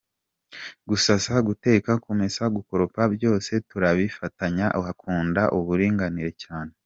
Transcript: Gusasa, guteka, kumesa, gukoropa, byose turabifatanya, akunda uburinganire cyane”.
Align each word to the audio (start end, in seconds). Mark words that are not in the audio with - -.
Gusasa, 0.89 1.33
guteka, 1.47 1.91
kumesa, 2.03 2.43
gukoropa, 2.55 3.01
byose 3.15 3.51
turabifatanya, 3.69 4.65
akunda 4.91 5.41
uburinganire 5.57 6.31
cyane”. 6.43 6.71